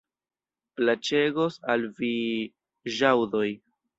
[0.79, 2.11] Plaĉegos al vi
[2.99, 3.47] ĵaŭdoj.